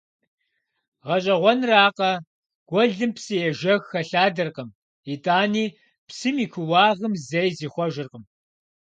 ГъэщӀэгъуэнракъэ, 1.05 2.11
гуэлым 2.69 3.11
псы 3.15 3.35
ежэх 3.49 3.81
хэлъадэркъым, 3.91 4.69
итӀани 5.13 5.65
псым 6.07 6.35
и 6.45 6.47
куууагъым 6.53 7.13
зэи 7.27 7.49
зихъуэжыркъым. 7.57 8.23